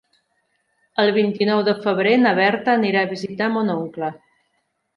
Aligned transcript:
El 1.03 1.11
vint-i-nou 1.17 1.61
de 1.67 1.75
febrer 1.85 2.15
na 2.23 2.33
Berta 2.41 2.75
anirà 2.81 3.07
a 3.07 3.13
visitar 3.15 3.53
mon 3.59 3.73
oncle. 3.79 4.13